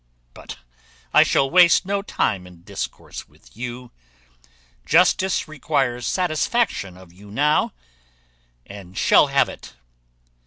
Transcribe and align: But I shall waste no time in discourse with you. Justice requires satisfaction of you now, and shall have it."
But 0.33 0.57
I 1.13 1.21
shall 1.21 1.47
waste 1.47 1.85
no 1.85 2.01
time 2.01 2.47
in 2.47 2.63
discourse 2.63 3.27
with 3.27 3.55
you. 3.55 3.91
Justice 4.83 5.47
requires 5.47 6.07
satisfaction 6.07 6.97
of 6.97 7.13
you 7.13 7.29
now, 7.29 7.71
and 8.65 8.97
shall 8.97 9.27
have 9.27 9.47
it." 9.47 9.75